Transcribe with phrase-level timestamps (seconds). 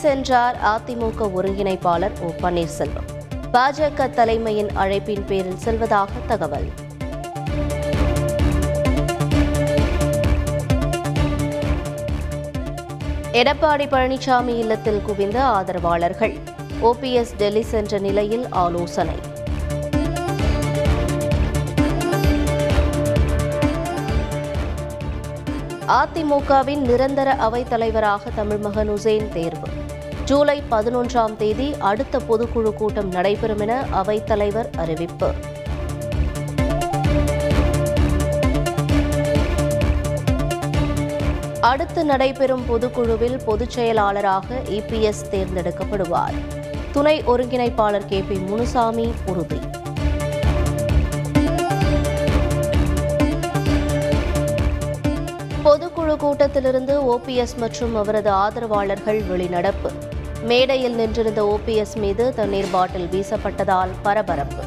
[0.00, 3.08] சென்றார் அதிமுக ஒருங்கிணைப்பாளர் ஓ பன்னீர்செல்வம்.
[3.52, 6.68] பாஜக தலைமையின் அழைப்பின் பேரில் செல்வதாக தகவல்.
[13.32, 16.36] எடப்பாடி பழனிசாமி இல்லத்தில் குவிந்த ஆதரவாளர்கள்.
[16.82, 19.29] ஓபிஎஸ் டெல்லி சென்ற நிலையில் ஆலோசனை.
[25.90, 29.68] அதிமுகவின் நிரந்தர அவைத் தலைவராக தமிழ்மகன் உசேன் தேர்வு.
[30.24, 35.32] ஜூலை பதினொன்றாம் தேதி அடுத்த பொதுக்குழு கூட்டம் நடைபெறும் என அவைத் தலைவர் அறிவிப்பு.
[41.60, 46.34] அடுத்து நடைபெறும் பொதுக்குழுவில் பொதுச் செயலாளராக இபிஎஸ் தேர்ந்தெடுக்கப்படுவார்.
[46.92, 49.60] துணை ஒருங்கிணைப்பாளர் கே பி முனுசாமி உறுதி.
[56.10, 59.90] பொதுக்குழு கூட்டத்திலிருந்து ஓபிஎஸ் மற்றும் அவரது ஆதரவாளர்கள் வெளிநடப்பு.
[60.42, 64.62] மேடையில் நின்றிருந்த ஓபிஎஸ் மீது தண்ணீர் பாட்டில் வீசப்பட்டதால் பரபரப்பு.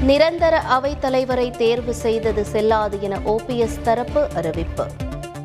[0.00, 4.86] நிரந்தர அவைத் தலைவரை தேர்வு செய்தது செல்லாது என ஓபிஎஸ் தரப்பு அறிவிப்பு.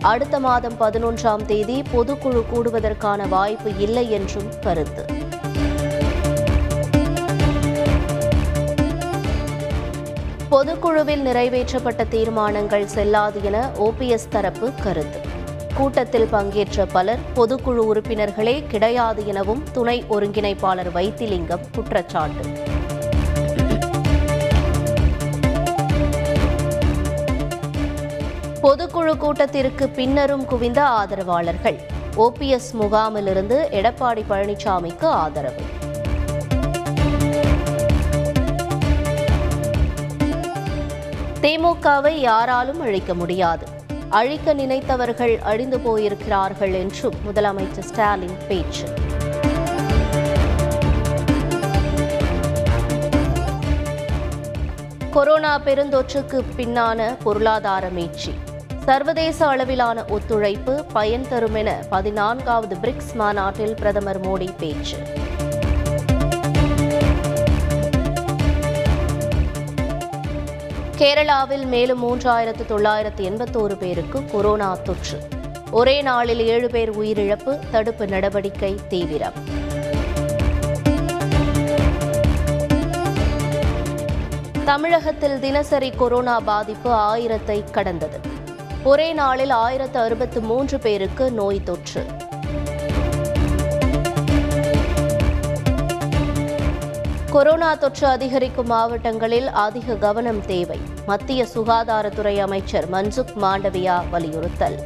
[0.02, 5.06] அடுத்த மாதம் பதினொன்றாம் தேதி பொதுக்குழு கூடுவதற்கான வாய்ப்பு இல்லை என்றும் கருத்து.
[10.50, 15.20] பொதுக்குழுவில் நிறைவேற்றப்பட்ட தீர்மானங்கள் செல்லாது என ஓபிஎஸ் தரப்பு கருத்து.
[15.76, 22.71] கூட்டத்தில் பங்கேற்ற பலர் பொதுக்குழு உறுப்பினர்களே கிடையாது எனவும் துணை ஒருங்கிணைப்பாளர் வைத்திலிங்கம் குற்றச்சாட்டு.
[28.62, 31.80] பொதுக்குழு கூட்டத்திற்கு பின்னரும் குவிந்த ஆதரவாளர்கள்.
[32.18, 35.62] ஓபிஎஸ் முகாமிலிருந்து எடப்பாடி பழனிசாமிக்கு ஆதரவு.
[41.42, 43.66] திமுகவை யாராலும் அழிக்க முடியாது.
[44.10, 48.94] அழிக்க நினைத்தவர்கள் அழிந்து போயிருக்கிறார்கள் என்றும் முதலமைச்சர் ஸ்டாலின் பேச்சு.
[55.12, 58.34] கொரோனா பெருந்தொற்றுக்கு பின்னான பொருளாதார மீட்சி.
[58.86, 64.98] சர்வதேச அளவிலான ஒத்துழைப்பு பயன் தரும் என பதினான்காவது பிரிக்ஸ் மாநாட்டில் பிரதமர் மோடி பேச்சு.
[70.98, 75.28] கேரளாவில் மேலும் மூன்றாயிரத்து தொள்ளாயிரத்து எண்பத்தோரு பேருக்கு கொரோனா தொற்று.
[75.72, 79.34] ஒரே நாளில் ஏழு பேர் உயிரிழப்பு தடுப்பு நடவடிக்கை தீவிரம்.
[84.66, 88.31] தமிழகத்தில் தினசரி கொரோனா பாதிப்பு ஆயிரத்தை கடந்தது.
[88.84, 92.06] ஒரே நாளில் ஆயிரத்து அறுபத்து மூன்று பேருக்கு நோய் தொற்று.
[97.32, 100.80] கொரோனா தொற்று அதிகரிக்கும் மாவட்டங்களில் அதிக கவனம் தேவை.
[101.06, 104.86] மத்திய சுகாதாரத்துறை அமைச்சர் மன்சுக் மாண்டவியா வலியுறுத்தல்.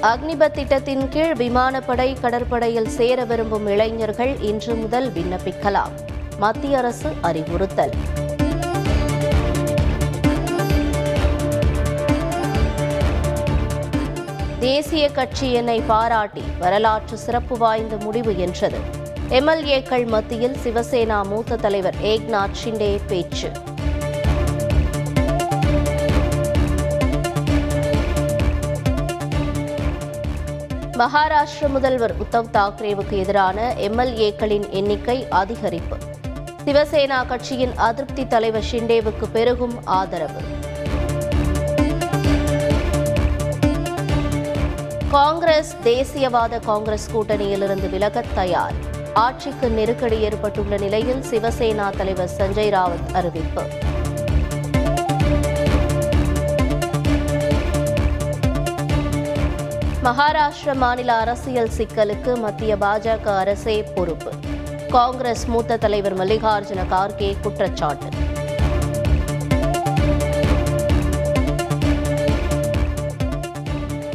[0.00, 6.12] அக்னிபத் திட்டத்தின் கீழ் விமானப்படை கடற்படையில் சேர விரும்பும் இளைஞர்கள் இன்று முதல் விண்ணப்பிக்கலாம்.
[6.44, 7.90] மத்திய அரசு அறிவுறுத்தல்.
[14.58, 18.78] தேசிய கட்சி என்னை பாராட்டி வரலாற்று சிறப்பு வாய்ந்த முடிவு என்றது.
[19.28, 23.50] எம்எல்ஏக்கள் மத்தியில் சிவசேனா மூத்த தலைவர் ஏக்நாத் ஷிண்டே பேச்சு.
[30.92, 35.96] மகாராஷ்டிர முதல்வர் உத்தவ் தாக்கரேவுக்கு எதிரான எம்எல்ஏக்களின் எண்ணிக்கை அதிகரிப்பு.
[36.64, 40.40] சிவசேனா கட்சியின் அதிருப்தி தலைவர் ஷிண்டேவுக்கு பெருகும் ஆதரவு.
[45.10, 48.72] காங்கிரஸ் தேசியவாத காங்கிரஸ் கூட்டணியிலிருந்து விலக தயார்.
[49.14, 53.62] ஆட்சிக்கு நெருக்கடி ஏற்பட்டுள்ள நிலையில் சிவசேனா தலைவர் சஞ்சய் ராவத் அறிவிப்பு.
[60.04, 64.32] மகாராஷ்டிர மாநில அரசியல் சிக்கலுக்கு மத்திய பாஜக அரசே பொறுப்பு.
[64.94, 68.06] காங்கிரஸ் மூத்த தலைவர் மல்லிகார்ஜுன கார்கே குற்றச்சாட்டு.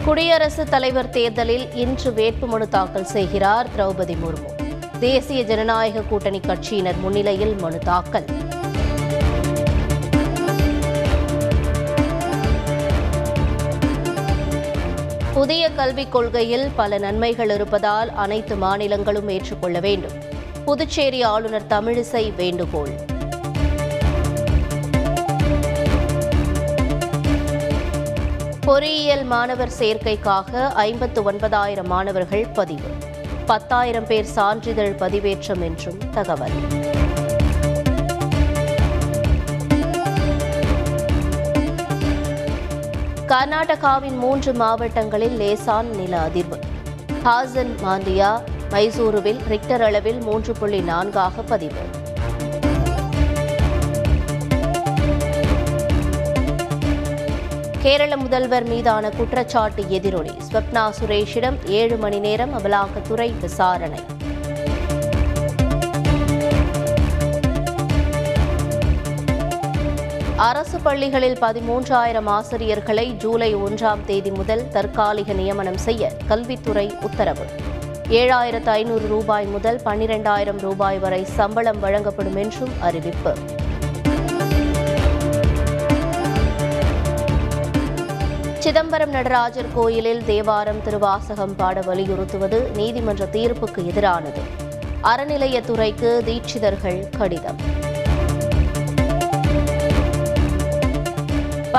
[0.06, 4.52] குடியரசுத் தலைவர் தேர்தலில் இன்று வேட்புமனு தாக்கல் செய்கிறார் திரௌபதி முர்மு.
[5.00, 8.26] தேசிய ஜனநாயக கூட்டணி கட்சியினர் முன்னிலையில் மனு தாக்கல்.
[15.34, 20.29] புதிய கல்விக் கொள்கையில் பல நன்மைகள் இருப்பதால் அனைத்து மாநிலங்களும் ஏற்றுக்கொள்ள வேண்டும்.
[20.70, 23.00] புதுச்சேரி ஆளுநர் தமிழிசை வேண்டுகோள்.
[28.60, 32.88] பொறியியல் மாணவர் சேர்க்கைக்காக ஐம்பத்து ஒன்பதாயிரம் மாணவர்கள் பதிவு.
[33.46, 36.52] பத்தாயிரம் பேர் சான்றிதழ் பதிவேற்றம் என்றும் தகவல்.
[43.28, 46.60] கர்நாடகாவின் மூன்று மாவட்டங்களில் லேசான் நில அதிர்வு.
[47.24, 51.84] ஹாசன் மாண்டியா மைசூருவில் ரிக்டர் அளவில் மூன்று புள்ளி நான்காக பதிவு.
[57.82, 60.34] கேரள முதல்வர் மீதான குற்றச்சாட்டு எதிரொலி.
[60.52, 64.02] ஸ்வப்னா சுரேஷிடம் ஏழு மணி நேரம் அமலாக்கத்துறை விசாரணை.
[70.36, 77.46] அரசு பள்ளிகளில் பதிமூன்றாயிரம் ஆசிரியர்களை ஜூலை ஒன்றாம் தேதி முதல் தற்காலிக நியமனம் செய்ய கல்வித்துறை உத்தரவு.
[78.10, 83.34] ஏழாயிரத்து ஐநூறு ரூபாய் முதல் பன்னிரெண்டாயிரம் ரூபாய் வரை சம்பளம் வழங்கப்படும் என்றும் அறிவிப்பு.
[88.60, 94.42] சிதம்பரம் நடராஜர் கோயிலில் தேவாரம் திருவாசகம் பாட வலியுறுத்துவது நீதிமன்ற தீர்ப்புக்கு எதிரானது.
[95.04, 97.88] அறநிலையத்துறைக்கு தீட்சிதர்கள் கடிதம்.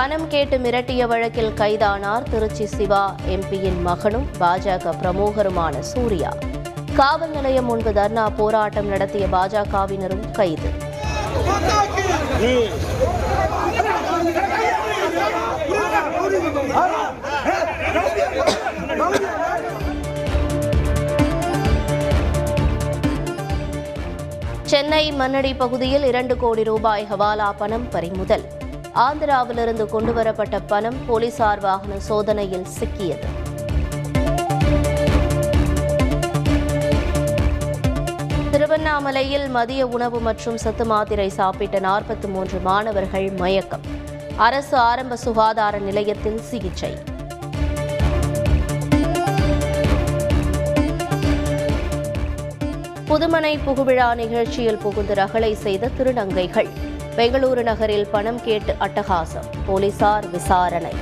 [0.01, 3.15] பணம் கேட்டு மிரட்டிய வழக்கில் கைதானார் திருச்சி சிவா.
[3.29, 6.33] எம்பியின் மகனும் பாஜக பிரமுகருமான சூர்யா.
[6.95, 10.71] காவல் நிலையம் முன்பு தர்ணா போராட்டம் நடத்திய பாஜகவினரும் கைது.
[24.63, 28.59] சென்னை மன்னடி பகுதியில் இரண்டு கோடி ரூபாய் ஹவாலா பணம் பறிமுதல்.
[28.95, 33.29] ஆந்திராவிலிருந்து கொண்டுவரப்பட்ட பணம் போலீசார் வாகன சோதனையில் சிக்கியது.
[38.51, 43.81] திருவண்ணாமலையில் மதிய உணவு மற்றும் சத்து மாத்திரை சாப்பிட்ட நாற்பத்தி மூன்று மாணவர்கள் மயக்கம்.
[44.37, 46.95] அரசு ஆரம்ப சுகாதார நிலையத்தில் சிகிச்சை.
[53.09, 56.69] புதுமனை புகுவிழா நிகழ்ச்சியில் புகுந்து ரகளை செய்த திருநங்கைகள்.
[57.17, 59.45] பெங்களூரு நகரில் பணம் கேட்டு அட்டகாசம்.
[59.67, 60.93] போலீசார் விசாரணை.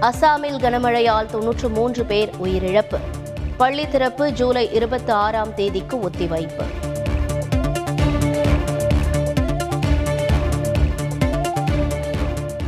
[0.00, 2.98] அசாமில் கனமழையால் தொன்னூற்று மூன்று பேர் உயிரிழப்பு.
[3.56, 6.62] பள்ளி திறப்பு ஜூலை இருபத்தி ஆறாம் தேதிக்கு ஒத்திவைப்பு.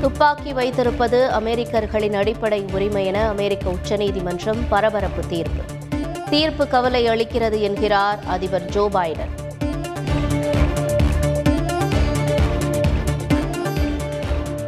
[0.00, 5.63] துப்பாக்கி வைத்திருப்பது அமெரிக்கர்களின் அடிப்படை உரிமை என அமெரிக்க உச்சநீதிமன்றம் பரபரப்பு தீர்ப்பு.
[6.34, 9.32] தீர்ப்பு கவலை அளிக்கிறது என்கிறார் அதிபர் Joe Biden.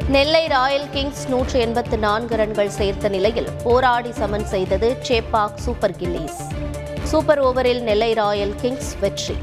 [0.08, 6.40] Nellai royal kings நூற்று எண்பத்து நான்கு ரன்கள் சேர்த்த நிலையில் போராடி சமன் செய்தது சேப்பாக் சூப்பர் கில்லிஸ்.
[7.02, 9.36] சூப்பர் ஓவரில் நெல்லை ராயல் கிங்ஸ் வெற்றி.